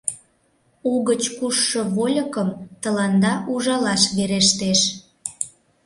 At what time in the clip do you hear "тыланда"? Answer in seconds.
2.81-3.33